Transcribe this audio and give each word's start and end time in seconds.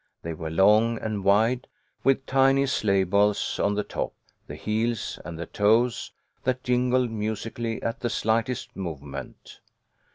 They 0.23 0.33
were 0.33 0.49
long 0.49 0.97
and 0.97 1.23
wide, 1.23 1.67
with 2.03 2.25
tiny 2.25 2.65
sleigh 2.65 3.03
bells 3.03 3.59
on 3.59 3.75
the 3.75 3.83
top, 3.83 4.15
the 4.47 4.55
heels, 4.55 5.19
and 5.23 5.37
the 5.37 5.45
toes, 5.45 6.11
that 6.43 6.63
jingled 6.63 7.11
musically 7.11 7.79
at 7.83 7.99
the 7.99 8.09
slightest 8.09 8.75
move 8.75 9.03
ment. 9.03 9.59